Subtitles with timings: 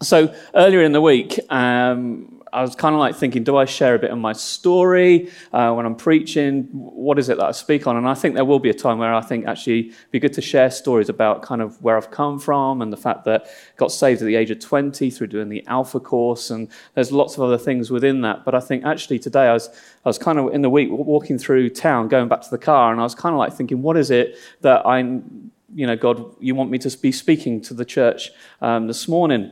[0.00, 3.96] So earlier in the week, um, I was kind of like thinking, do I share
[3.96, 6.68] a bit of my story uh, when I'm preaching?
[6.72, 7.96] What is it that I speak on?
[7.96, 10.32] And I think there will be a time where I think actually it'd be good
[10.34, 13.76] to share stories about kind of where I've come from and the fact that I
[13.76, 16.50] got saved at the age of 20 through doing the Alpha course.
[16.50, 18.44] And there's lots of other things within that.
[18.44, 19.68] But I think actually today I was,
[20.04, 22.92] I was kind of in the week walking through town, going back to the car,
[22.92, 26.36] and I was kind of like thinking, what is it that I, you know, God,
[26.38, 28.30] you want me to be speaking to the church
[28.60, 29.50] um, this morning?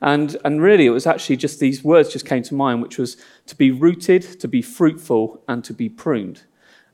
[0.00, 3.16] And, and really, it was actually just these words just came to mind, which was
[3.46, 6.42] to be rooted, to be fruitful, and to be pruned.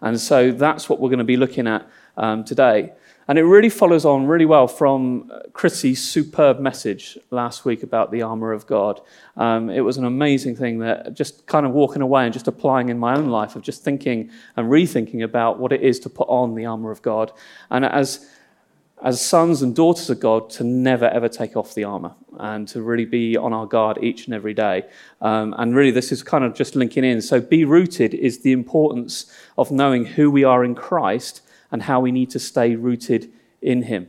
[0.01, 2.93] And so that's what we're going to be looking at um, today.
[3.29, 8.11] And it really follows on really well from uh, Chrissy's superb message last week about
[8.11, 9.03] the armor of God.
[9.37, 12.89] Um, it was an amazing thing that just kind of walking away and just applying
[12.89, 16.27] in my own life of just thinking and rethinking about what it is to put
[16.29, 17.31] on the armor of God.
[17.71, 18.27] And as
[19.03, 22.83] as sons and daughters of God to never ever take off the armor and to
[22.83, 24.85] really be on our guard each and every day.
[25.21, 27.21] Um, and really, this is kind of just linking in.
[27.23, 32.01] So, be rooted is the importance of knowing who we are in Christ and how
[32.01, 33.31] we need to stay rooted
[33.63, 34.09] in Him.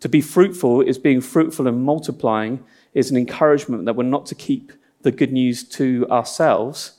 [0.00, 4.34] To be fruitful is being fruitful and multiplying, is an encouragement that we're not to
[4.34, 6.98] keep the good news to ourselves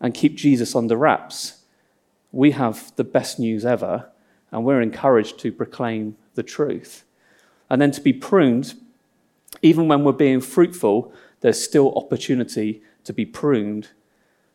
[0.00, 1.62] and keep Jesus under wraps.
[2.32, 4.10] We have the best news ever,
[4.50, 7.04] and we're encouraged to proclaim the truth.
[7.68, 8.74] And then to be pruned,
[9.60, 13.88] even when we're being fruitful, there's still opportunity to be pruned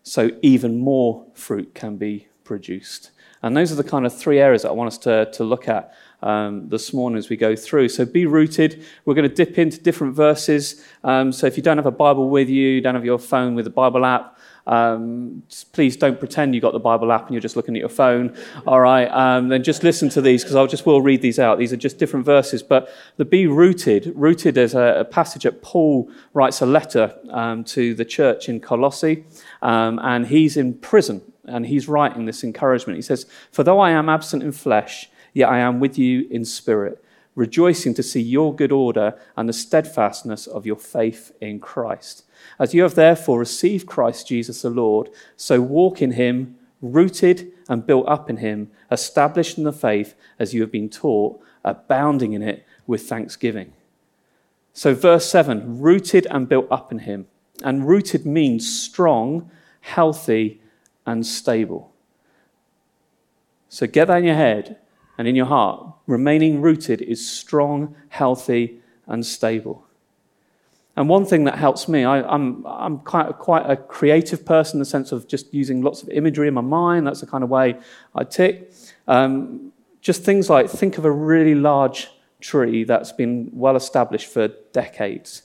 [0.01, 3.11] so even more fruit can be produced.
[3.41, 5.67] And those are the kind of three areas that I want us to, to look
[5.67, 7.89] at um, this morning as we go through.
[7.89, 8.83] So be rooted.
[9.03, 10.83] We're going to dip into different verses.
[11.03, 13.55] Um, so if you don't have a Bible with you, you don't have your phone
[13.55, 17.41] with a Bible app, um, please don't pretend you got the Bible app and you're
[17.41, 18.35] just looking at your phone.
[18.65, 21.59] All right, um, then just listen to these because I just will read these out.
[21.59, 22.63] These are just different verses.
[22.63, 27.63] But the be rooted, rooted is a, a passage that Paul writes a letter um,
[27.65, 29.25] to the church in Colossae,
[29.61, 32.97] um, and he's in prison and he's writing this encouragement.
[32.97, 36.45] He says, "For though I am absent in flesh, yet I am with you in
[36.45, 37.03] spirit."
[37.35, 42.25] Rejoicing to see your good order and the steadfastness of your faith in Christ.
[42.59, 47.85] As you have therefore received Christ Jesus the Lord, so walk in him, rooted and
[47.85, 52.41] built up in him, established in the faith as you have been taught, abounding in
[52.41, 53.73] it with thanksgiving.
[54.73, 57.27] So, verse 7 rooted and built up in him.
[57.63, 59.51] And rooted means strong,
[59.81, 60.61] healthy,
[61.05, 61.93] and stable.
[63.69, 64.77] So, get that in your head
[65.17, 65.95] and in your heart.
[66.07, 69.82] Remaining rooted is strong, healthy, and stable.
[70.95, 74.75] And one thing that helps me, I, am I'm, I'm quite, quite a creative person
[74.75, 77.07] in the sense of just using lots of imagery in my mind.
[77.07, 77.79] That's the kind of way
[78.13, 78.71] I tick.
[79.07, 79.71] Um,
[80.01, 82.09] just things like think of a really large
[82.41, 85.43] tree that's been well established for decades.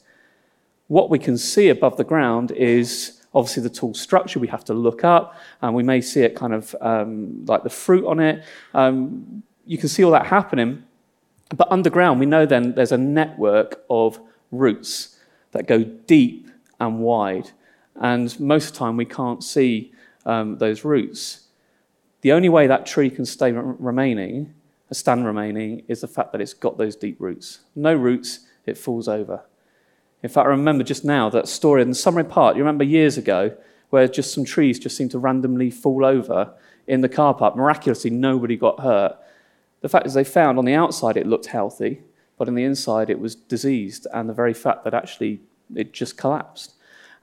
[0.89, 4.75] What we can see above the ground is obviously the tall structure we have to
[4.75, 8.45] look up, and we may see it kind of um, like the fruit on it.
[8.75, 10.85] Um, you can see all that happening.
[11.57, 14.21] But underground, we know then there's a network of
[14.51, 15.18] roots
[15.53, 16.49] that go deep
[16.81, 17.51] and wide.
[17.97, 19.93] And most of the time, we can't see
[20.25, 21.47] um, those roots.
[22.21, 24.55] The only way that tree can stay remaining,
[24.91, 27.61] a stand remaining, is the fact that it's got those deep roots.
[27.75, 29.43] No roots, it falls over.
[30.23, 32.57] In fact, I remember just now that story in Somerset Park.
[32.57, 33.57] You remember years ago
[33.91, 36.53] where just some trees just seemed to randomly fall over
[36.87, 37.57] in the car park.
[37.57, 39.17] Miraculously, nobody got hurt.
[39.81, 42.03] The fact is, they found on the outside it looked healthy,
[42.39, 45.41] but on the inside it was diseased, and the very fact that actually
[45.75, 46.75] it just collapsed.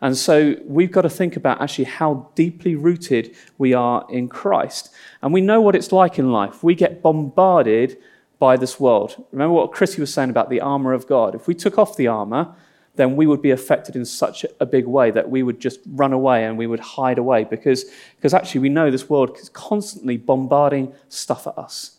[0.01, 4.93] And so we've got to think about actually how deeply rooted we are in Christ.
[5.21, 6.63] And we know what it's like in life.
[6.63, 7.97] We get bombarded
[8.37, 9.23] by this world.
[9.31, 11.33] Remember what Chrissy was saying about the armor of God.
[11.33, 12.53] If we took off the armor,
[12.95, 16.13] then we would be affected in such a big way that we would just run
[16.13, 20.17] away and we would hide away because, because actually we know this world is constantly
[20.17, 21.97] bombarding stuff at us.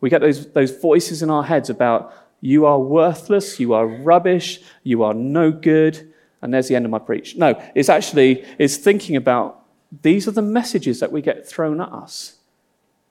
[0.00, 4.60] We get those, those voices in our heads about you are worthless, you are rubbish,
[4.84, 6.12] you are no good.
[6.40, 7.36] And there's the end of my preach.
[7.36, 9.64] No, it's actually it's thinking about
[10.02, 12.36] these are the messages that we get thrown at us.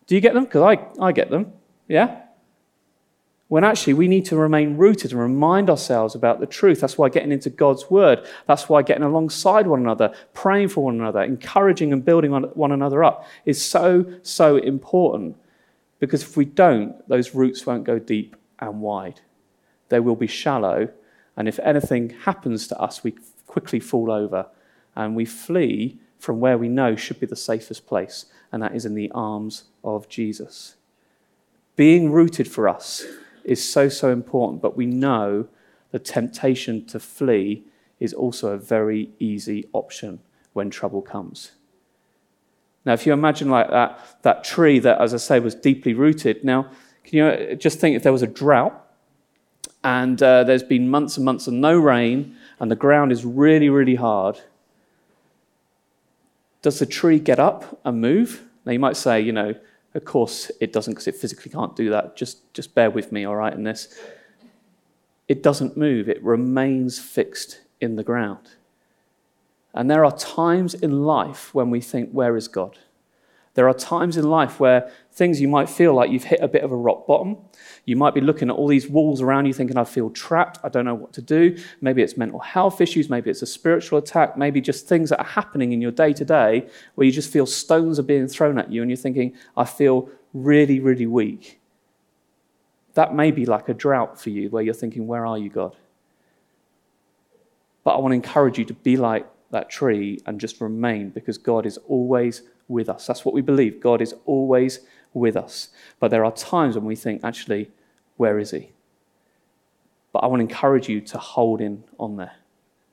[0.06, 0.46] Do you get them?
[0.46, 1.52] Because I, I get them.
[1.88, 2.22] Yeah?
[3.50, 6.82] When actually we need to remain rooted and remind ourselves about the truth.
[6.82, 11.00] That's why getting into God's word, that's why getting alongside one another, praying for one
[11.00, 15.38] another, encouraging and building one another up is so, so important.
[16.00, 19.22] Because if we don't, those roots won't go deep and wide.
[19.90, 20.90] They will be shallow,
[21.36, 23.16] and if anything happens to us, we
[23.46, 24.48] quickly fall over
[24.96, 28.86] and we flee from where we know should be the safest place, and that is
[28.86, 30.76] in the arms of Jesus.
[31.76, 33.06] Being rooted for us
[33.44, 35.48] is so, so important, but we know
[35.92, 37.64] the temptation to flee
[38.00, 40.20] is also a very easy option
[40.54, 41.52] when trouble comes.
[42.88, 46.46] Now, if you imagine like that, that tree that, as I say, was deeply rooted,
[46.46, 46.72] now,
[47.04, 48.82] can you just think if there was a drought
[49.84, 53.68] and uh, there's been months and months of no rain and the ground is really,
[53.68, 54.40] really hard,
[56.62, 58.44] does the tree get up and move?
[58.66, 59.54] Now, you might say, you know,
[59.94, 62.16] of course it doesn't because it physically can't do that.
[62.16, 64.00] Just, just bear with me, all right, in this.
[65.28, 68.48] It doesn't move, it remains fixed in the ground.
[69.78, 72.80] And there are times in life when we think, where is God?
[73.54, 76.64] There are times in life where things you might feel like you've hit a bit
[76.64, 77.38] of a rock bottom.
[77.86, 80.58] You might be looking at all these walls around you thinking, I feel trapped.
[80.64, 81.56] I don't know what to do.
[81.80, 83.08] Maybe it's mental health issues.
[83.08, 84.36] Maybe it's a spiritual attack.
[84.36, 87.46] Maybe just things that are happening in your day to day where you just feel
[87.46, 91.60] stones are being thrown at you and you're thinking, I feel really, really weak.
[92.96, 95.76] That may be like a drought for you where you're thinking, Where are you, God?
[97.84, 101.38] But I want to encourage you to be like that tree and just remain because
[101.38, 103.08] God is always with us.
[103.08, 103.80] That's what we believe.
[103.80, 104.80] God is always
[105.14, 105.70] with us.
[106.00, 107.72] But there are times when we think, actually,
[108.18, 108.72] where is He?
[110.12, 112.34] But I want to encourage you to hold in on there.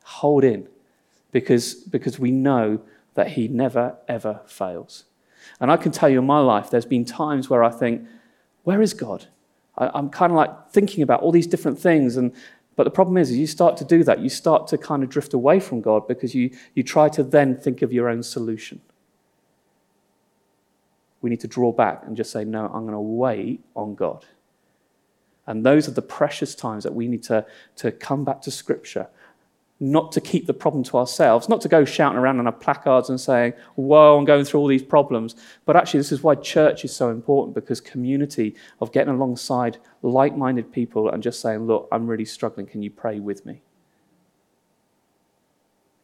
[0.04, 0.68] Hold in
[1.32, 2.80] because, because we know
[3.14, 5.04] that He never, ever fails.
[5.60, 8.06] And I can tell you in my life, there's been times where I think,
[8.62, 9.26] where is God?
[9.76, 12.32] I, am kind of like thinking about all these different things, and,
[12.76, 15.08] but the problem is, is you start to do that, you start to kind of
[15.08, 18.80] drift away from God because you, you try to then think of your own solution.
[21.20, 24.26] We need to draw back and just say, no, I'm going to wait on God.
[25.46, 29.08] And those are the precious times that we need to, to come back to Scripture
[29.84, 33.10] not to keep the problem to ourselves, not to go shouting around on our placards
[33.10, 35.36] and saying, Whoa, I'm going through all these problems.
[35.66, 40.36] But actually, this is why church is so important because community of getting alongside like
[40.36, 42.66] minded people and just saying, Look, I'm really struggling.
[42.66, 43.60] Can you pray with me?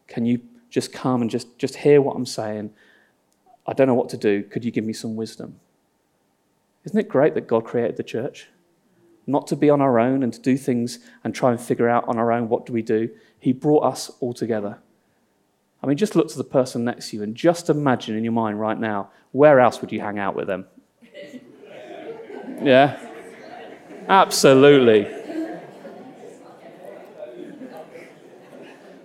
[0.06, 2.70] Can you just come and just, just hear what I'm saying?
[3.66, 4.42] I don't know what to do.
[4.42, 5.58] Could you give me some wisdom?
[6.84, 8.48] Isn't it great that God created the church?
[9.30, 12.08] Not to be on our own and to do things and try and figure out
[12.08, 13.10] on our own what do we do.
[13.38, 14.78] He brought us all together.
[15.82, 18.32] I mean, just look to the person next to you and just imagine in your
[18.32, 20.66] mind right now, where else would you hang out with them?
[22.62, 23.00] Yeah?
[24.06, 25.08] Absolutely.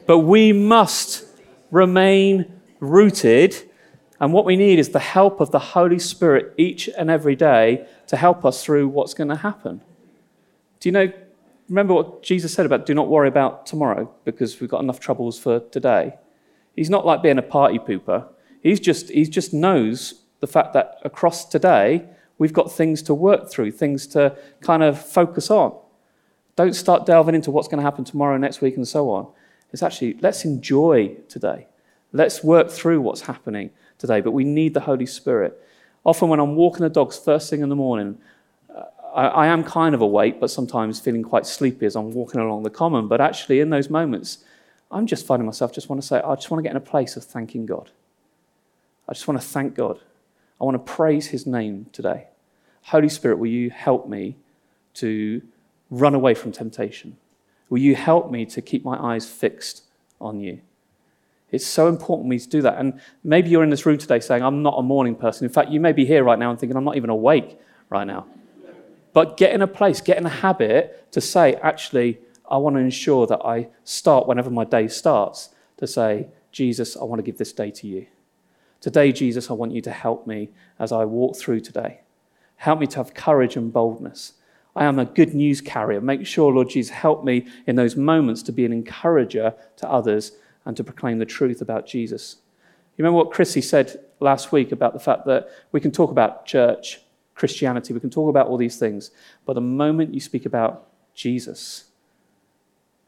[0.05, 1.23] But we must
[1.71, 2.51] remain
[2.81, 3.55] rooted,
[4.19, 7.87] and what we need is the help of the Holy Spirit each and every day
[8.07, 9.79] to help us through what's going to happen.
[10.85, 11.11] Do you know
[11.67, 15.39] remember what Jesus said about do not worry about tomorrow because we've got enough troubles
[15.39, 16.13] for today.
[16.75, 18.27] He's not like being a party pooper.
[18.61, 22.05] He's just, he just knows the fact that across today,
[22.37, 25.75] we've got things to work through, things to kind of focus on.
[26.55, 29.27] Don't start delving into what's going to happen tomorrow, next week, and so on.
[29.73, 31.65] It's actually, let's enjoy today.
[32.13, 34.21] Let's work through what's happening today.
[34.21, 35.59] But we need the Holy Spirit.
[36.03, 38.19] Often, when I'm walking the dogs first thing in the morning,
[39.15, 42.63] I, I am kind of awake, but sometimes feeling quite sleepy as I'm walking along
[42.63, 43.07] the common.
[43.07, 44.39] But actually, in those moments,
[44.91, 46.81] I'm just finding myself just want to say, I just want to get in a
[46.81, 47.89] place of thanking God.
[49.07, 49.99] I just want to thank God.
[50.59, 52.27] I want to praise his name today.
[52.83, 54.35] Holy Spirit, will you help me
[54.95, 55.41] to
[55.89, 57.17] run away from temptation?
[57.69, 59.83] Will you help me to keep my eyes fixed
[60.21, 60.61] on you?
[61.51, 62.77] It's so important we to do that.
[62.77, 65.45] And maybe you're in this room today saying, I'm not a morning person.
[65.45, 68.05] In fact, you may be here right now and thinking, I'm not even awake right
[68.05, 68.25] now.
[69.15, 72.19] But get in a place, get in a habit to say, actually,
[72.51, 77.05] I want to ensure that I start whenever my day starts to say, Jesus, I
[77.05, 78.07] want to give this day to you.
[78.81, 82.01] Today, Jesus, I want you to help me as I walk through today.
[82.57, 84.33] Help me to have courage and boldness.
[84.75, 86.01] I am a good news carrier.
[86.01, 90.33] Make sure, Lord Jesus, help me in those moments to be an encourager to others
[90.65, 92.35] and to proclaim the truth about Jesus.
[92.97, 96.45] You remember what Chrissy said last week about the fact that we can talk about
[96.45, 96.99] church
[97.35, 97.93] Christianity.
[97.93, 99.11] We can talk about all these things.
[99.45, 101.85] But the moment you speak about Jesus,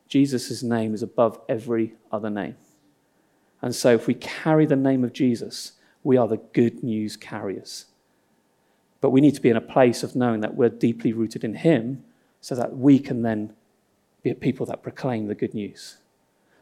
[0.07, 2.55] Jesus' name is above every other name.
[3.61, 7.85] And so if we carry the name of Jesus, we are the good news carriers.
[9.01, 11.55] But we need to be in a place of knowing that we're deeply rooted in
[11.55, 12.03] Him
[12.41, 13.53] so that we can then
[14.23, 15.97] be a people that proclaim the good news.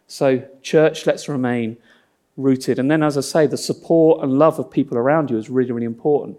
[0.08, 1.78] So, church, let's remain
[2.38, 2.80] rooted.
[2.80, 5.72] And then, as I say, the support and love of people around you is really,
[5.72, 6.38] really important.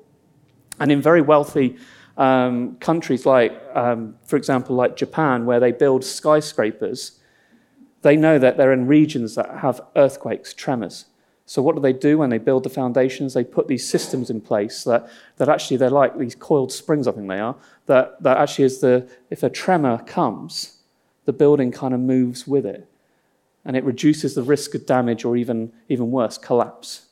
[0.79, 1.77] And in very wealthy
[2.17, 7.19] um, countries, like, um, for example, like Japan, where they build skyscrapers,
[8.03, 11.07] they know that they're in regions that have earthquakes, tremors.
[11.45, 13.35] So, what do they do when they build the foundations?
[13.35, 17.13] They put these systems in place that, that actually they're like these coiled springs, I
[17.13, 17.55] think they are,
[17.87, 20.79] that, that actually is the, if a tremor comes,
[21.25, 22.89] the building kind of moves with it.
[23.65, 27.07] And it reduces the risk of damage or even, even worse, collapse.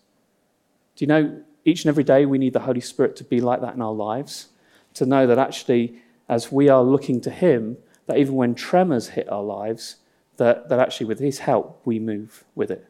[0.96, 3.60] Do you know, each and every day we need the Holy Spirit to be like
[3.60, 4.48] that in our lives?
[4.94, 9.28] To know that actually, as we are looking to Him, that even when tremors hit
[9.30, 9.96] our lives,
[10.36, 12.86] that, that actually with His help, we move with it.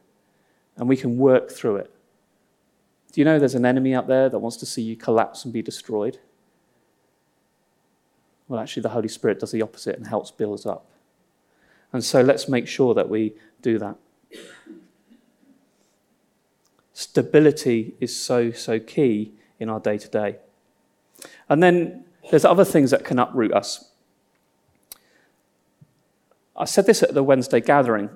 [0.77, 1.95] And we can work through it.
[3.13, 5.53] Do you know there's an enemy out there that wants to see you collapse and
[5.53, 6.19] be destroyed?
[8.49, 10.87] Well, actually, the Holy Spirit does the opposite and helps build us up.
[11.93, 13.97] And so let's make sure that we do that.
[16.95, 20.37] Stability is so, so key in our day to day.
[21.49, 23.91] And then there's other things that can uproot us.
[26.57, 28.11] I said this at the Wednesday gathering,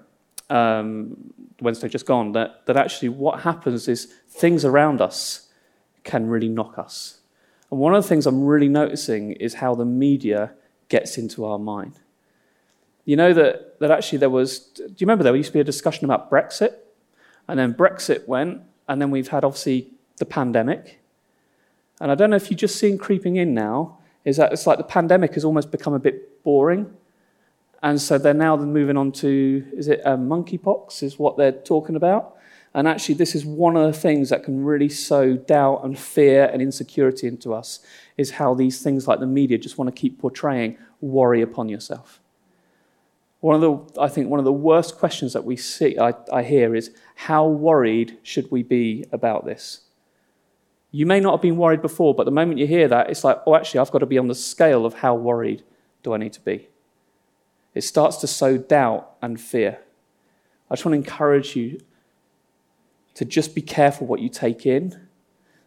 [0.49, 5.49] um, Wednesday just gone, that, that actually what happens is things around us
[6.05, 7.19] can really knock us.
[7.71, 10.53] And one of the things I'm really noticing is how the media
[10.89, 11.99] gets into our mind.
[13.05, 15.65] You know that, that actually there was, do you remember there used to be a
[15.65, 16.75] discussion about Brexit?
[17.49, 21.01] And then Brexit went, and then we've had obviously the pandemic.
[22.01, 24.79] And I don't know if you've just seen creeping in now, is that it's like
[24.79, 26.95] the pandemic has almost become a bit boring.
[27.83, 31.97] And so they're now moving on to, is it um, monkeypox, is what they're talking
[31.97, 32.37] about?
[32.75, 36.45] And actually, this is one of the things that can really sow doubt and fear
[36.53, 37.81] and insecurity into us,
[38.17, 42.21] is how these things like the media just want to keep portraying worry upon yourself.
[43.41, 46.43] One of the, I think one of the worst questions that we see, I, I
[46.43, 49.83] hear is, how worried should we be about this?
[50.91, 53.41] You may not have been worried before, but the moment you hear that, it's like,
[53.47, 55.63] oh, actually, I've got to be on the scale of how worried
[56.03, 56.69] do I need to be.
[57.75, 59.81] It starts to sow doubt and fear.
[60.71, 61.81] I just want to encourage you
[63.15, 65.09] to just be careful what you take in.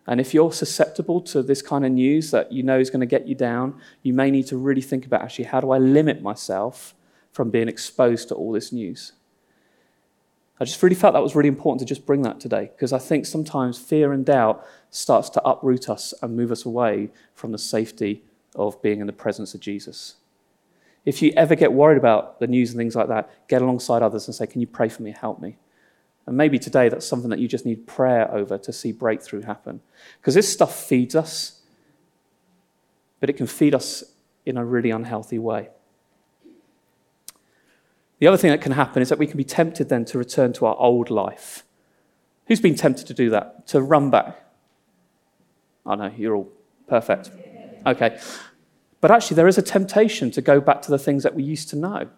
[0.07, 3.05] And if you're susceptible to this kind of news that you know is going to
[3.05, 6.21] get you down, you may need to really think about actually, how do I limit
[6.21, 6.95] myself
[7.31, 9.13] from being exposed to all this news?
[10.61, 13.00] I just really felt that was really important to just bring that today because I
[13.00, 17.57] think sometimes fear and doubt starts to uproot us and move us away from the
[17.57, 18.23] safety
[18.55, 20.17] of being in the presence of Jesus.
[21.03, 24.27] If you ever get worried about the news and things like that, get alongside others
[24.27, 25.15] and say, Can you pray for me?
[25.19, 25.57] Help me.
[26.27, 29.81] And maybe today that's something that you just need prayer over to see breakthrough happen.
[30.19, 31.61] Because this stuff feeds us,
[33.19, 34.03] but it can feed us
[34.45, 35.69] in a really unhealthy way.
[38.21, 40.53] The other thing that can happen is that we can be tempted then to return
[40.53, 41.63] to our old life.
[42.45, 43.65] Who's been tempted to do that?
[43.69, 44.39] To run back?
[45.87, 46.49] I oh, know, you're all
[46.87, 47.31] perfect.
[47.87, 48.19] Okay.
[48.99, 51.67] But actually, there is a temptation to go back to the things that we used
[51.69, 52.09] to know.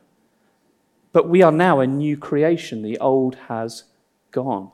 [1.13, 2.81] But we are now a new creation.
[2.81, 3.85] The old has
[4.31, 4.71] gone.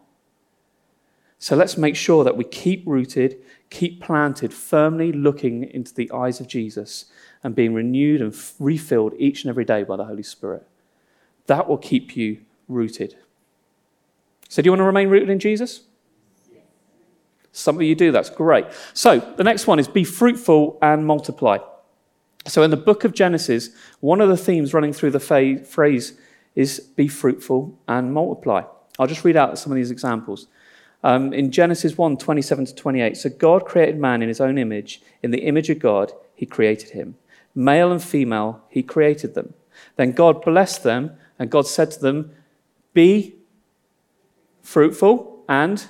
[1.38, 3.38] So let's make sure that we keep rooted,
[3.70, 7.06] keep planted, firmly looking into the eyes of Jesus
[7.44, 10.66] and being renewed and refilled each and every day by the Holy Spirit.
[11.50, 13.18] That will keep you rooted.
[14.50, 15.82] So, do you want to remain rooted in Jesus?
[17.52, 18.68] Some of you do, that's great.
[18.94, 21.58] So, the next one is be fruitful and multiply.
[22.46, 26.14] So, in the book of Genesis, one of the themes running through the phrase
[26.54, 28.62] is be fruitful and multiply.
[29.00, 30.46] I'll just read out some of these examples.
[31.04, 35.02] Um, in Genesis 1 27 to 28, so God created man in his own image.
[35.24, 37.16] In the image of God, he created him.
[37.56, 39.56] Male and female, he created them.
[39.96, 42.32] Then God blessed them, and God said to them,
[42.94, 43.36] Be
[44.62, 45.88] fruitful and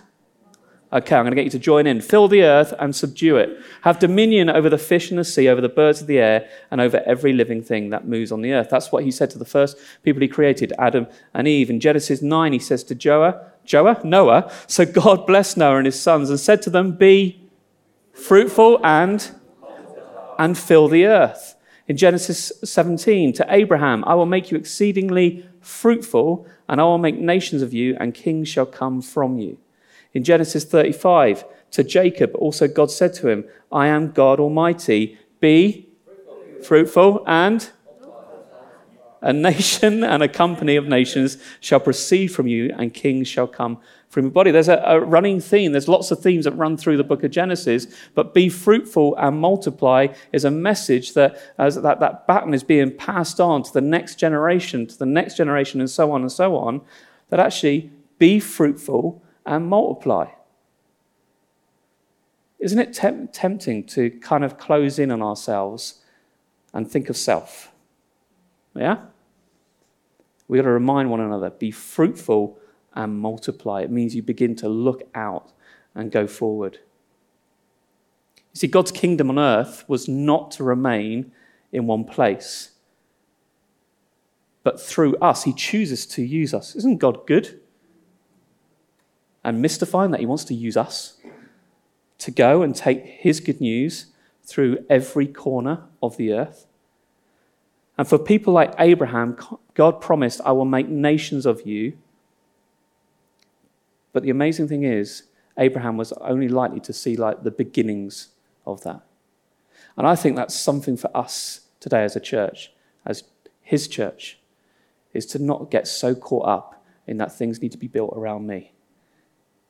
[0.91, 2.01] Okay, I'm going to get you to join in.
[2.01, 3.61] Fill the earth and subdue it.
[3.83, 6.81] Have dominion over the fish in the sea, over the birds of the air, and
[6.81, 8.69] over every living thing that moves on the earth.
[8.71, 11.69] That's what he said to the first people he created, Adam and Eve.
[11.69, 16.01] In Genesis 9, he says to Joah, Joah, Noah, so God blessed Noah and his
[16.01, 17.39] sons and said to them, Be
[18.11, 19.29] fruitful and,
[20.39, 21.55] and fill the earth.
[21.89, 27.19] In Genesis 17, to Abraham, I will make you exceedingly fruitful, and I will make
[27.19, 29.57] nations of you, and kings shall come from you.
[30.13, 35.17] In Genesis 35, to Jacob, also God said to him, I am God Almighty.
[35.39, 35.89] Be
[36.63, 37.67] fruitful and
[39.21, 43.79] a nation and a company of nations shall proceed from you, and kings shall come
[44.09, 44.51] from your body.
[44.51, 45.71] There's a, a, running theme.
[45.71, 49.39] There's lots of themes that run through the book of Genesis, but be fruitful and
[49.39, 53.81] multiply is a message that as that, that baton is being passed on to the
[53.81, 56.81] next generation, to the next generation, and so on and so on.
[57.29, 60.31] That actually be fruitful and multiply.
[62.57, 66.01] Isn't it temp- tempting to kind of close in on ourselves
[66.73, 67.71] and think of self?
[68.75, 68.97] Yeah?
[70.47, 72.57] We've got to remind one another be fruitful
[72.99, 73.81] and multiply.
[73.81, 75.53] It means you begin to look out
[75.95, 76.79] and go forward.
[78.53, 81.31] You see, God's kingdom on earth was not to remain
[81.71, 82.71] in one place.
[84.63, 86.75] but through us, he chooses to use us.
[86.75, 87.59] Isn't God good?
[89.43, 91.17] And mystifying that he wants to use us
[92.19, 94.07] to go and take his good news
[94.43, 96.67] through every corner of the earth.
[97.97, 99.37] And for people like Abraham,
[99.73, 101.97] God promised, I will make nations of you.
[104.11, 105.23] But the amazing thing is,
[105.57, 108.29] Abraham was only likely to see like the beginnings
[108.65, 109.01] of that.
[109.97, 112.71] And I think that's something for us today as a church,
[113.05, 113.23] as
[113.61, 114.39] his church,
[115.13, 118.47] is to not get so caught up in that things need to be built around
[118.47, 118.73] me.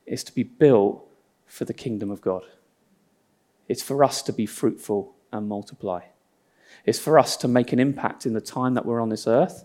[0.06, 1.04] It's to be built
[1.46, 2.42] for the kingdom of God.
[3.68, 6.02] It's for us to be fruitful and multiply.
[6.84, 9.64] It's for us to make an impact in the time that we're on this earth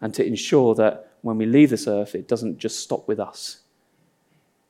[0.00, 3.60] and to ensure that when we leave this earth, it doesn't just stop with us.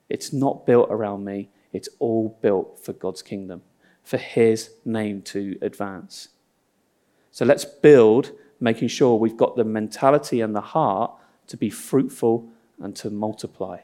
[0.08, 3.62] It's not built around me, it's all built for God's kingdom,
[4.02, 6.28] for His name to advance.
[7.30, 11.12] So let's build, making sure we've got the mentality and the heart
[11.48, 12.48] to be fruitful
[12.80, 13.80] and to multiply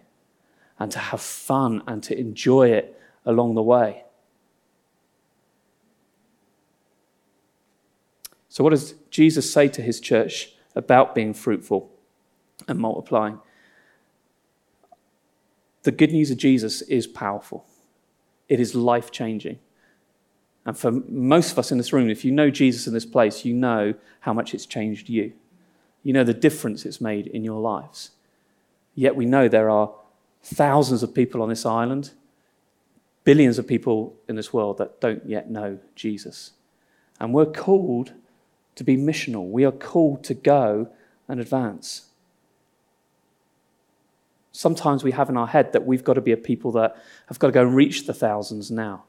[0.78, 4.04] and to have fun and to enjoy it along the way.
[8.48, 11.90] So, what does Jesus say to his church about being fruitful
[12.68, 13.38] and multiplying?
[15.82, 17.66] The good news of Jesus is powerful,
[18.48, 19.58] it is life changing.
[20.64, 23.44] And for most of us in this room, if you know Jesus in this place,
[23.44, 25.32] you know how much it's changed you.
[26.04, 28.12] You know the difference it's made in your lives.
[28.94, 29.92] Yet we know there are
[30.42, 32.12] thousands of people on this island,
[33.24, 36.52] billions of people in this world that don't yet know Jesus.
[37.18, 38.12] And we're called
[38.76, 39.50] to be missional.
[39.50, 40.88] We are called to go
[41.28, 42.06] and advance.
[44.52, 47.38] Sometimes we have in our head that we've got to be a people that have
[47.38, 49.04] got to go and reach the thousands now.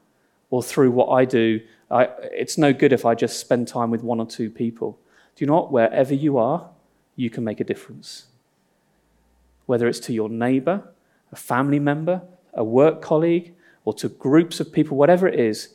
[0.50, 1.60] Or through what I do,
[1.90, 4.98] I, it's no good if I just spend time with one or two people.
[5.36, 5.66] Do you know?
[5.66, 6.70] Wherever you are,
[7.16, 8.26] you can make a difference.
[9.66, 10.92] Whether it's to your neighbor,
[11.30, 12.22] a family member,
[12.54, 13.54] a work colleague,
[13.84, 15.74] or to groups of people, whatever it is,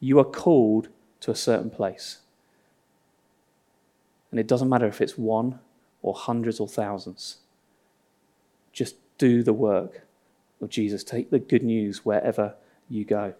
[0.00, 0.88] you are called
[1.20, 2.18] to a certain place.
[4.30, 5.60] And it doesn't matter if it's one
[6.02, 7.38] or hundreds or thousands.
[8.72, 10.02] Just do the work
[10.60, 11.04] of Jesus.
[11.04, 12.54] Take the good news wherever
[12.88, 13.34] you go.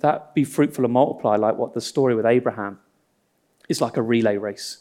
[0.00, 2.78] That be fruitful and multiply, like what the story with Abraham
[3.68, 4.78] is like a relay race.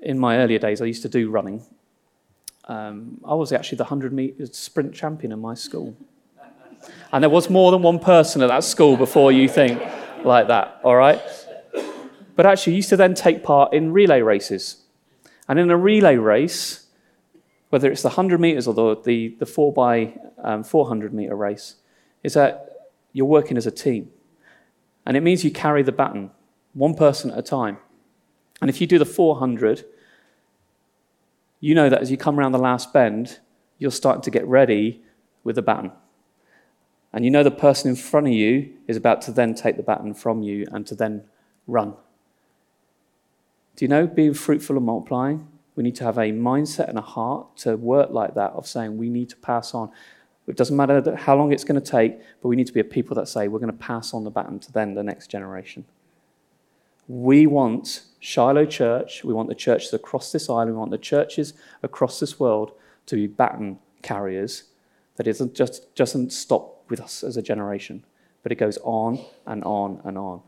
[0.00, 1.64] In my earlier days, I used to do running.
[2.64, 5.96] Um, I was actually the 100 meter sprint champion in my school.
[7.12, 9.80] And there was more than one person at that school before you think
[10.24, 11.20] like that, all right?
[12.36, 14.84] But actually, used to then take part in relay races.
[15.48, 16.86] And in a relay race,
[17.70, 21.76] whether it's the 100 meters or the, the, the 4 by um, 400 meter race,
[22.22, 24.10] is that you're working as a team.
[25.06, 26.30] And it means you carry the baton,
[26.74, 27.78] one person at a time.
[28.60, 29.84] And if you do the 400,
[31.60, 33.38] you know that as you come around the last bend,
[33.78, 35.02] you're starting to get ready
[35.44, 35.92] with the baton.
[37.12, 39.82] And you know the person in front of you is about to then take the
[39.82, 41.24] baton from you and to then
[41.66, 41.94] run.
[43.76, 45.46] Do you know being fruitful and multiplying?
[45.76, 48.96] We need to have a mindset and a heart to work like that of saying
[48.96, 49.90] we need to pass on.
[50.46, 52.84] It doesn't matter how long it's going to take, but we need to be a
[52.84, 55.84] people that say we're going to pass on the baton to then the next generation.
[57.06, 61.52] We want Shiloh Church, we want the churches across this island, we want the churches
[61.82, 62.72] across this world
[63.06, 64.64] to be baton carriers
[65.16, 68.04] that it just doesn't stop with us as a generation,
[68.42, 70.40] but it goes on and on and on.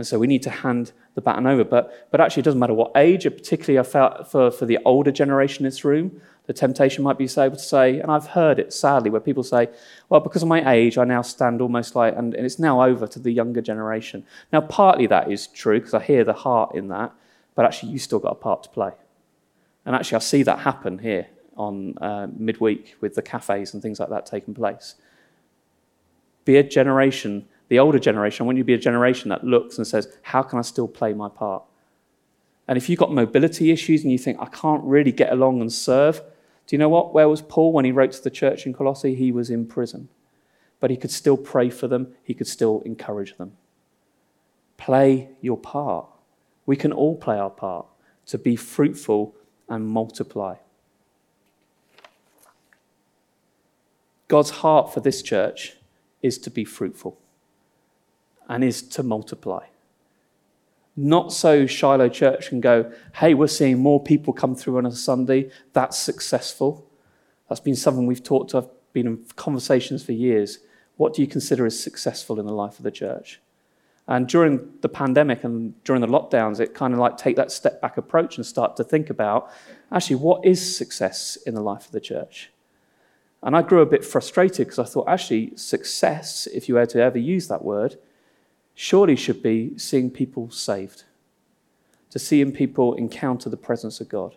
[0.00, 1.62] And so we need to hand the baton over.
[1.62, 5.10] But, but actually, it doesn't matter what age, particularly I felt for, for the older
[5.10, 8.72] generation in this room, the temptation might be able to say, and I've heard it
[8.72, 9.68] sadly, where people say,
[10.08, 13.06] well, because of my age, I now stand almost like, and, and it's now over
[13.08, 14.24] to the younger generation.
[14.54, 17.12] Now, partly that is true, because I hear the heart in that,
[17.54, 18.92] but actually, you still got a part to play.
[19.84, 21.26] And actually, I see that happen here
[21.58, 24.94] on uh, midweek with the cafes and things like that taking place.
[26.46, 29.78] Be a generation, the older generation, I want you to be a generation that looks
[29.78, 31.62] and says, How can I still play my part?
[32.66, 35.72] And if you've got mobility issues and you think, I can't really get along and
[35.72, 36.20] serve,
[36.66, 37.14] do you know what?
[37.14, 39.14] Where was Paul when he wrote to the church in Colossae?
[39.14, 40.08] He was in prison.
[40.80, 43.56] But he could still pray for them, he could still encourage them.
[44.76, 46.06] Play your part.
[46.66, 47.86] We can all play our part
[48.26, 49.34] to be fruitful
[49.68, 50.56] and multiply.
[54.26, 55.76] God's heart for this church
[56.20, 57.16] is to be fruitful
[58.50, 59.64] and is to multiply.
[60.96, 64.90] Not so Shiloh Church can go, hey, we're seeing more people come through on a
[64.90, 65.50] Sunday.
[65.72, 66.84] That's successful.
[67.48, 70.58] That's been something we've talked to, I've been in conversations for years.
[70.96, 73.40] What do you consider as successful in the life of the church?
[74.08, 77.80] And during the pandemic and during the lockdowns, it kind of like take that step
[77.80, 79.48] back approach and start to think about
[79.92, 82.50] actually what is success in the life of the church.
[83.44, 87.00] And I grew a bit frustrated because I thought actually success, if you were to
[87.00, 87.96] ever use that word,
[88.80, 91.04] surely should be seeing people saved,
[92.08, 94.36] to seeing people encounter the presence of God.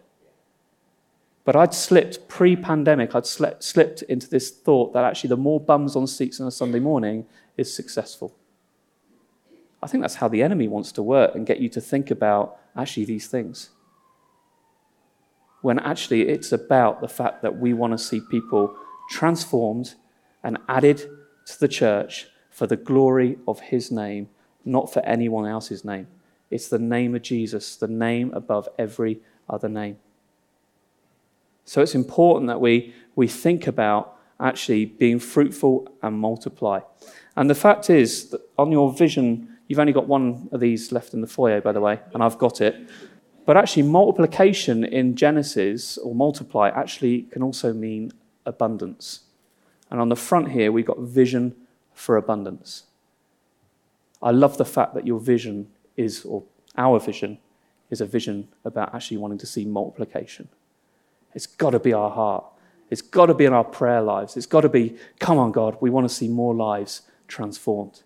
[1.45, 5.95] But I'd slipped pre pandemic, I'd slipped into this thought that actually the more bums
[5.95, 7.25] on seats on a Sunday morning
[7.55, 8.35] is successful.
[9.81, 12.57] I think that's how the enemy wants to work and get you to think about
[12.75, 13.69] actually these things.
[15.61, 18.75] When actually it's about the fact that we want to see people
[19.09, 19.95] transformed
[20.43, 20.97] and added
[21.45, 24.29] to the church for the glory of his name,
[24.63, 26.07] not for anyone else's name.
[26.51, 29.97] It's the name of Jesus, the name above every other name.
[31.65, 36.81] So it's important that we, we think about actually being fruitful and multiply.
[37.35, 41.15] And the fact is that on your vision, you've only got one of these left
[41.15, 42.87] in the foyer, by the way, and I've got it.
[43.47, 48.11] But actually, multiplication in Genesis, or multiply, actually can also mean
[48.45, 49.21] abundance.
[49.89, 51.55] And on the front here, we've got vision
[51.93, 52.83] for abundance.
[54.21, 56.43] I love the fact that your vision is, or
[56.77, 57.39] our vision,
[57.89, 60.47] is a vision about actually wanting to see multiplication.
[61.33, 62.45] It's got to be our heart.
[62.89, 64.37] It's got to be in our prayer lives.
[64.37, 68.03] It's got to be, come on, God, we want to see more lives transformed.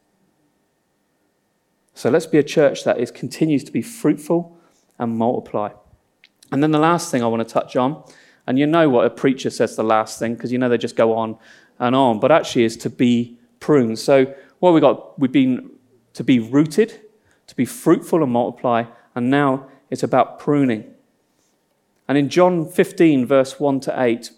[1.94, 4.58] So let's be a church that is, continues to be fruitful
[5.00, 5.72] and multiply.
[6.52, 8.04] And then the last thing I want to touch on,
[8.46, 10.96] and you know what a preacher says the last thing, because you know they just
[10.96, 11.38] go on
[11.80, 14.00] and on, but actually is to be pruned.
[14.00, 15.72] So what we got, we've been
[16.14, 17.00] to be rooted,
[17.48, 20.94] to be fruitful and multiply, and now it's about pruning.
[22.08, 24.32] And in John 15, verse 1 to 8,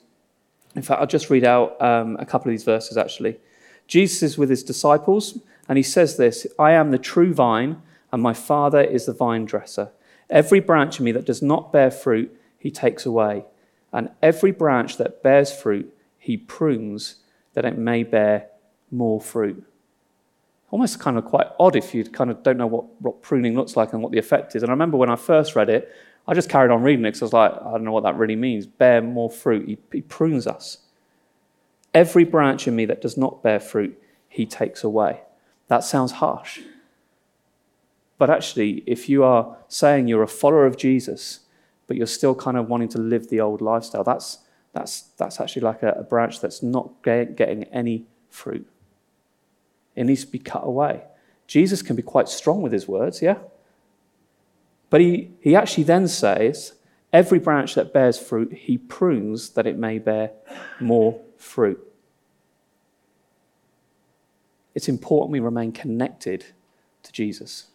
[0.76, 3.40] in fact, I'll just read out um, a couple of these verses actually.
[3.88, 8.22] Jesus is with his disciples, and he says this I am the true vine, and
[8.22, 9.92] my Father is the vine dresser.
[10.30, 13.46] Every branch in me that does not bear fruit, he takes away.
[13.92, 17.16] And every branch that bears fruit, he prunes
[17.54, 18.48] that it may bear
[18.92, 19.64] more fruit.
[20.72, 23.76] Almost kind of quite odd if you kind of don't know what, what pruning looks
[23.76, 24.62] like and what the effect is.
[24.62, 25.92] And I remember when I first read it,
[26.28, 28.16] I just carried on reading it because I was like, I don't know what that
[28.16, 28.68] really means.
[28.68, 29.68] Bear more fruit.
[29.68, 30.78] He, he prunes us.
[31.94, 35.22] Every branch in me that does not bear fruit, he takes away.
[35.70, 36.60] That sounds harsh.
[38.20, 41.40] But actually, if you are saying you're a follower of Jesus,
[41.88, 44.40] but you're still kind of wanting to live the old lifestyle, that's,
[44.74, 48.68] that's, that's actually like a, a branch that's not getting any fruit.
[50.00, 51.02] It needs to be cut away.
[51.46, 53.40] Jesus can be quite strong with his words, yeah?
[54.90, 56.76] But he, he actually then says,
[57.12, 60.32] every branch that bears fruit, he prunes that it may bear
[60.80, 61.86] more fruit.
[64.74, 66.46] It's important we remain connected
[67.04, 67.68] to Jesus.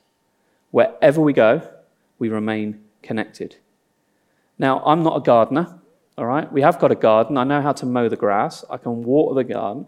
[0.70, 1.60] Wherever we go,
[2.18, 3.56] we remain connected.
[4.58, 5.78] Now, I'm not a gardener,
[6.16, 6.50] all right?
[6.50, 7.36] We have got a garden.
[7.36, 8.64] I know how to mow the grass.
[8.70, 9.86] I can water the garden.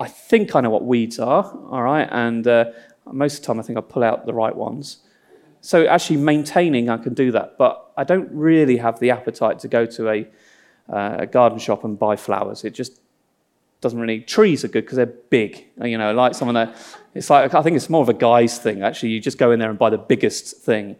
[0.00, 2.08] I think I know what weeds are, all right?
[2.10, 2.66] And uh,
[3.10, 4.98] most of the time, I think I pull out the right ones.
[5.60, 9.68] So actually maintaining, I can do that, but I don't really have the appetite to
[9.68, 10.28] go to a,
[10.92, 12.64] uh, a garden shop and buy flowers.
[12.64, 13.00] It just
[13.80, 14.20] doesn't really.
[14.20, 15.64] Trees are good because they're big.
[15.82, 16.76] You know, like someone that
[17.14, 18.82] it's like I think it's more of a guy's thing.
[18.82, 20.96] Actually, you just go in there and buy the biggest thing.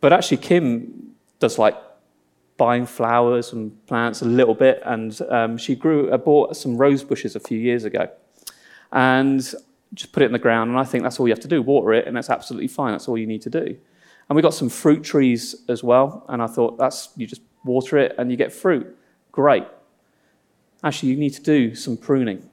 [0.00, 1.76] But actually, Kim does like
[2.58, 7.02] buying flowers and plants a little bit, and um, she grew, uh, bought some rose
[7.02, 8.10] bushes a few years ago,
[8.92, 9.40] and
[9.94, 11.62] just put it in the ground, and I think that's all you have to do
[11.62, 12.92] water it, and that's absolutely fine.
[12.92, 13.78] That's all you need to do.
[14.28, 17.96] And we got some fruit trees as well, and I thought that's you just water
[17.96, 18.96] it and you get fruit.
[19.32, 19.66] Great.
[20.82, 22.48] Actually, you need to do some pruning.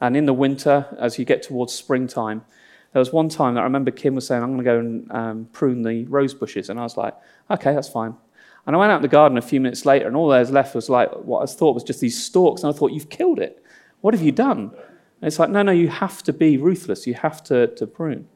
[0.00, 2.44] And in the winter, as you get towards springtime,
[2.92, 5.12] there was one time that I remember Kim was saying, I'm going to go and
[5.12, 6.68] um, prune the rose bushes.
[6.68, 7.14] And I was like,
[7.50, 8.14] okay, that's fine.
[8.66, 10.50] And I went out in the garden a few minutes later, and all there was
[10.50, 12.62] left was like what I thought was just these stalks.
[12.62, 13.62] And I thought, you've killed it.
[14.00, 14.72] What have you done?
[15.20, 17.06] And it's like, no, no, you have to be ruthless.
[17.06, 18.28] You have to, to prune.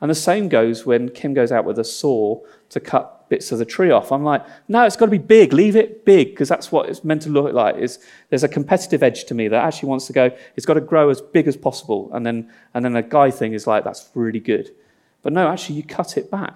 [0.00, 3.58] And the same goes when Kim goes out with a saw to cut bits of
[3.58, 4.10] the tree off.
[4.10, 5.52] I'm like, no, it's got to be big.
[5.52, 7.76] Leave it big because that's what it's meant to look like.
[7.76, 10.80] It's, there's a competitive edge to me that actually wants to go, it's got to
[10.80, 12.10] grow as big as possible.
[12.12, 14.74] And then, and then a guy thing is like, that's really good.
[15.22, 16.54] But no, actually, you cut it back.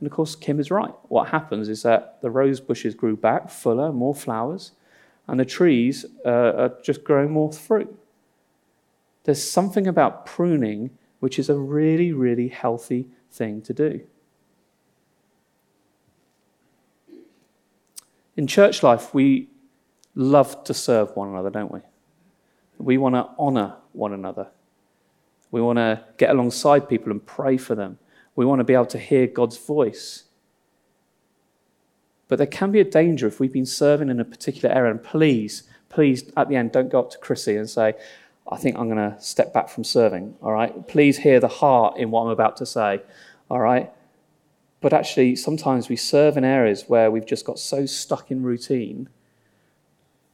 [0.00, 0.94] And of course, Kim is right.
[1.08, 4.72] What happens is that the rose bushes grew back, fuller, more flowers,
[5.26, 7.94] and the trees uh, are just growing more fruit.
[9.24, 14.00] There's something about pruning which is a really, really healthy thing to do.
[18.36, 19.48] In church life, we
[20.14, 21.80] love to serve one another, don't we?
[22.78, 24.46] We want to honor one another.
[25.50, 27.98] We want to get alongside people and pray for them.
[28.38, 30.22] We want to be able to hear God's voice.
[32.28, 34.92] But there can be a danger if we've been serving in a particular area.
[34.92, 37.94] And please, please, at the end, don't go up to Chrissy and say,
[38.48, 40.36] I think I'm going to step back from serving.
[40.40, 40.86] All right?
[40.86, 43.02] Please hear the heart in what I'm about to say.
[43.50, 43.90] All right?
[44.80, 49.08] But actually, sometimes we serve in areas where we've just got so stuck in routine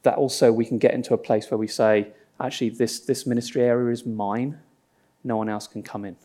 [0.03, 3.63] that also we can get into a place where we say, actually, this, this ministry
[3.63, 4.59] area is mine.
[5.23, 6.17] No one else can come in.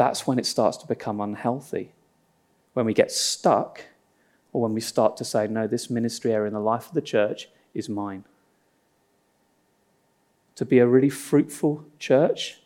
[0.00, 1.92] That's when it starts to become unhealthy.
[2.72, 3.82] When we get stuck,
[4.50, 7.02] or when we start to say, no, this ministry area in the life of the
[7.02, 8.24] church is mine.
[10.54, 12.62] To be a really fruitful church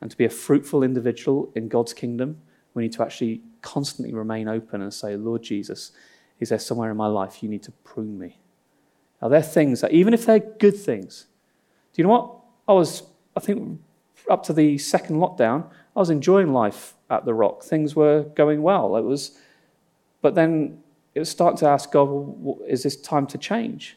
[0.00, 2.38] and to be a fruitful individual in God's kingdom,
[2.72, 5.92] we need to actually constantly remain open and say, Lord Jesus,
[6.40, 8.38] is there somewhere in my life you need to prune me?
[9.20, 11.26] Are there things that, even if they're good things,
[11.92, 12.36] do you know what?
[12.66, 13.02] I was,
[13.36, 13.82] I think,
[14.30, 17.62] up to the second lockdown, I was enjoying life at the Rock.
[17.62, 18.96] Things were going well.
[18.96, 19.38] It was,
[20.22, 20.82] but then
[21.14, 23.96] it was to ask God, well, is this time to change?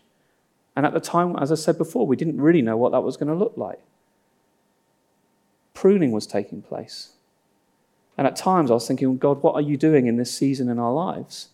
[0.75, 3.15] And at the time, as I said before, we didn't really know what that was
[3.15, 3.79] going to look like.
[5.73, 7.11] Pruning was taking place.
[8.17, 10.79] And at times I was thinking, God, what are you doing in this season in
[10.79, 11.49] our lives?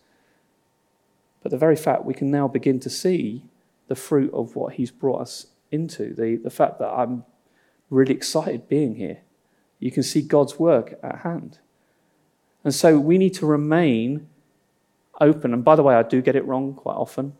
[1.43, 3.43] But the very fact we can now begin to see
[3.87, 7.25] the fruit of what He's brought us into, the, the fact that I'm
[7.89, 9.19] really excited being here.
[9.81, 11.57] You can see God's work at hand.
[12.63, 14.27] And so we need to remain
[15.19, 15.53] open.
[15.53, 17.33] And by the way, I do get it wrong quite often,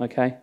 [0.00, 0.36] okay?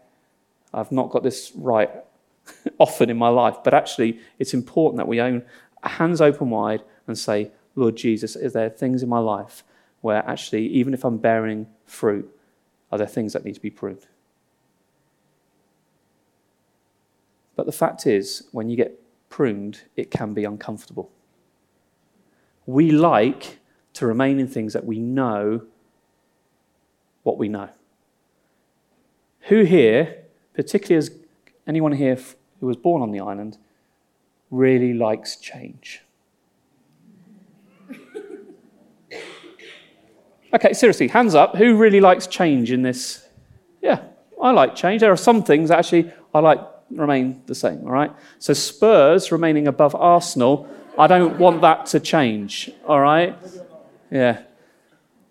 [0.74, 1.92] I've not got this right
[2.80, 5.44] often in my life, but actually, it's important that we own
[5.84, 9.64] hands open wide and say, Lord Jesus, is there things in my life
[10.02, 12.30] where actually, even if I'm bearing fruit,
[12.92, 14.08] are there things that need to be pruned?
[17.56, 21.12] But the fact is, when you get pruned, it can be uncomfortable.
[22.66, 23.60] We like
[23.94, 25.64] to remain in things that we know
[27.24, 27.70] what we know.
[29.48, 30.24] Who here,
[30.54, 31.12] particularly as
[31.68, 32.18] anyone here
[32.60, 33.58] who was born on the island,
[34.50, 36.02] really likes change?
[40.54, 41.56] Okay, seriously, hands up.
[41.56, 43.28] Who really likes change in this?
[43.82, 44.04] Yeah,
[44.40, 45.02] I like change.
[45.02, 46.60] There are some things actually I like
[46.92, 48.12] remain the same, all right?
[48.38, 53.36] So Spurs remaining above Arsenal, I don't want that to change, all right?
[54.12, 54.44] Yeah.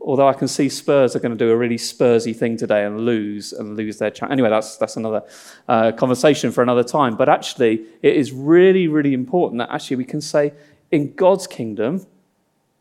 [0.01, 3.03] Although I can see Spurs are going to do a really Spursy thing today and
[3.03, 4.33] lose and lose their chance.
[4.33, 5.23] Anyway, that's, that's another
[5.69, 7.17] uh, conversation for another time.
[7.17, 10.53] But actually, it is really, really important that actually we can say
[10.91, 12.05] in God's kingdom,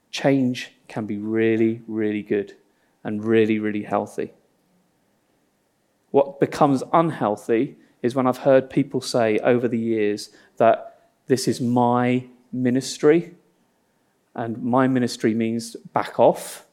[0.10, 2.56] change can be really, really good
[3.04, 4.34] and really, really healthy.
[6.10, 11.62] What becomes unhealthy is when I've heard people say over the years that this is
[11.62, 13.36] my ministry,
[14.36, 16.66] and my ministry means back off.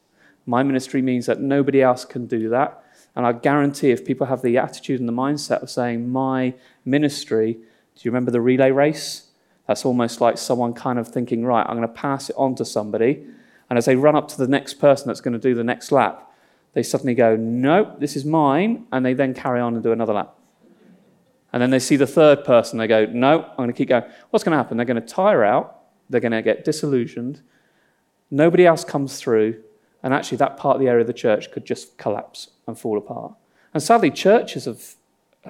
[0.47, 2.85] My ministry means that nobody else can do that.
[3.15, 7.55] And I guarantee if people have the attitude and the mindset of saying, my ministry,
[7.55, 9.27] do you remember the relay race?
[9.67, 12.65] That's almost like someone kind of thinking, right, I'm going to pass it on to
[12.65, 13.27] somebody
[13.71, 15.93] and as they run up to the next person that's going to do the next
[15.93, 16.33] lap,
[16.73, 18.87] they suddenly go, Nope, this is mine.
[18.93, 20.35] And they then carry on and do another lap.
[21.59, 24.05] And then they see the third person, they go, No, I'm going to keep going.
[24.31, 24.77] What's going to happen?
[24.77, 27.43] They're going to tire out, they're going to get disillusioned,
[28.31, 29.61] nobody else comes through,
[30.05, 32.97] and actually that part of the area of the church could just collapse and fall
[32.97, 33.33] apart.
[33.75, 34.95] And sadly, churches have,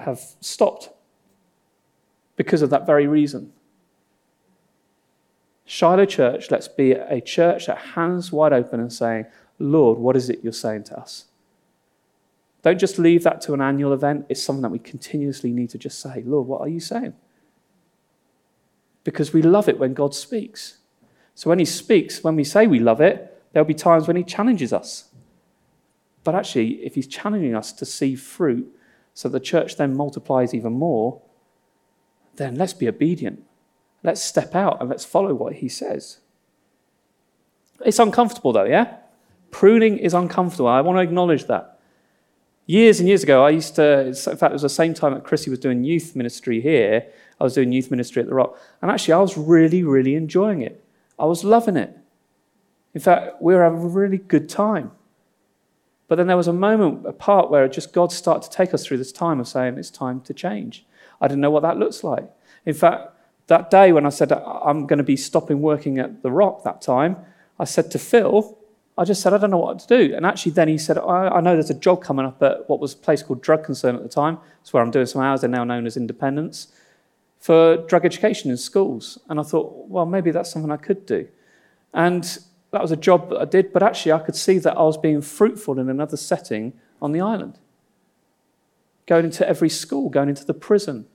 [0.03, 0.89] have stopped
[2.35, 3.53] because of that very reason.
[5.63, 9.27] Shiloh Church, let's be a church that hands wide open and saying,
[9.59, 11.25] Lord, what is it you're saying to us?
[12.61, 14.25] Don't just leave that to an annual event.
[14.29, 17.13] It's something that we continuously need to just say, Lord, what are you saying?
[19.03, 20.79] Because we love it when God speaks.
[21.35, 24.23] So when He speaks, when we say we love it, there'll be times when He
[24.23, 25.09] challenges us.
[26.23, 28.75] But actually, if He's challenging us to see fruit
[29.13, 31.21] so the church then multiplies even more,
[32.35, 33.43] then let's be obedient.
[34.03, 36.19] Let's step out and let's follow what he says.
[37.85, 38.97] It's uncomfortable, though, yeah?
[39.51, 40.69] Pruning is uncomfortable.
[40.69, 41.78] I want to acknowledge that.
[42.69, 45.23] Years and years ago, I used to, in fact, it was the same time that
[45.23, 47.03] Chrissy was doing youth ministry here.
[47.41, 48.59] I was doing youth ministry at the Rock.
[48.83, 50.85] And actually, I was really, really enjoying it.
[51.17, 51.97] I was loving it.
[52.93, 54.91] In fact, we were having a really good time.
[56.07, 58.85] But then there was a moment, a part where just God started to take us
[58.85, 60.85] through this time of saying it's time to change.
[61.19, 62.29] I didn't know what that looks like.
[62.67, 63.13] In fact,
[63.47, 66.83] that day when I said I'm going to be stopping working at the Rock that
[66.83, 67.17] time,
[67.57, 68.58] I said to Phil,
[68.99, 70.13] I just said, I don't know what to do.
[70.15, 72.79] And actually, then he said, I, I know there's a job coming up at what
[72.79, 74.37] was a place called Drug Concern at the time.
[74.61, 75.41] It's where I'm doing some hours.
[75.41, 76.67] They're now known as Independence.
[77.39, 79.17] for drug education in schools.
[79.29, 81.27] And I thought, well, maybe that's something I could do.
[81.93, 82.23] And
[82.71, 84.97] that was a job that I did, but actually I could see that I was
[84.97, 87.57] being fruitful in another setting on the island.
[89.07, 91.07] Going into every school, going into the prison,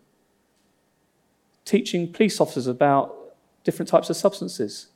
[1.64, 3.14] teaching police officers about
[3.62, 4.88] different types of substances.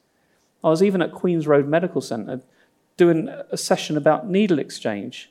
[0.65, 2.43] I was even at Queen's Road Medical Centre
[2.99, 5.31] doing a session about needle exchange.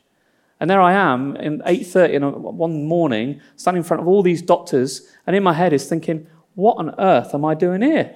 [0.59, 5.07] And there I am in 8:30 one morning, standing in front of all these doctors,
[5.27, 6.25] and in my head is thinking,
[6.55, 8.15] "What on earth am I doing here?"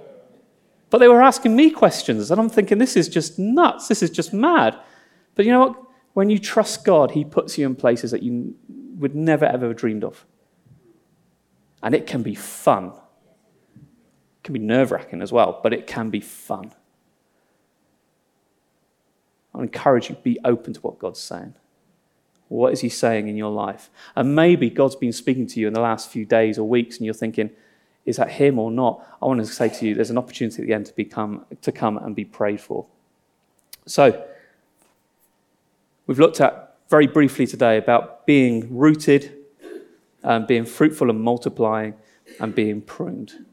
[0.90, 3.88] but they were asking me questions, and I'm thinking, "This is just nuts.
[3.88, 4.76] This is just mad."
[5.34, 5.82] But you know what?
[6.12, 8.54] When you trust God, He puts you in places that you
[8.98, 10.26] would never ever have dreamed of,
[11.82, 12.92] and it can be fun.
[13.76, 16.72] It can be nerve wracking as well, but it can be fun.
[19.56, 21.54] I encourage you, be open to what God's saying.
[22.48, 23.90] What is He saying in your life?
[24.14, 27.04] And maybe God's been speaking to you in the last few days or weeks, and
[27.04, 27.50] you're thinking,
[28.04, 29.04] is that Him or not?
[29.20, 31.72] I want to say to you, there's an opportunity at the end to, become, to
[31.72, 32.86] come and be prayed for.
[33.86, 34.24] So,
[36.06, 39.36] we've looked at very briefly today about being rooted,
[40.22, 41.94] um, being fruitful and multiplying,
[42.38, 43.46] and being pruned.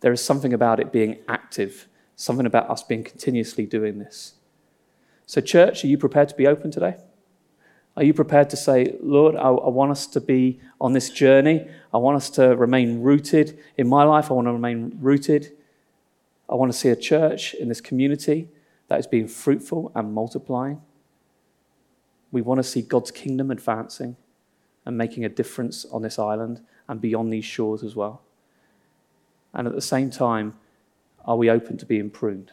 [0.00, 4.34] There is something about it being active, something about us being continuously doing this.
[5.26, 6.96] So, church, are you prepared to be open today?
[7.96, 11.68] Are you prepared to say, Lord, I, I, want us to be on this journey.
[11.92, 14.30] I want us to remain rooted in my life.
[14.30, 15.52] I want to remain rooted.
[16.48, 18.48] I want to see a church in this community
[18.88, 20.80] that is being fruitful and multiplying.
[22.30, 24.16] We want to see God's kingdom advancing
[24.86, 28.22] and making a difference on this island and beyond these shores as well.
[29.52, 30.54] And at the same time,
[31.26, 32.52] are we open to being pruned?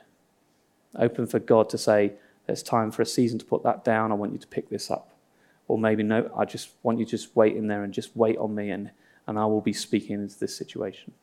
[0.95, 2.13] Open for God to say,
[2.49, 4.11] it's time for a season to put that down.
[4.11, 5.11] I want you to pick this up.
[5.67, 8.37] Or maybe, no, I just want you to just wait in there and just wait
[8.37, 8.91] on me, and,
[9.27, 11.13] and I will be speaking into this situation.